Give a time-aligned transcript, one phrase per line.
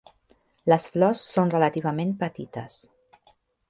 [0.73, 2.85] Les flors són relativament petites.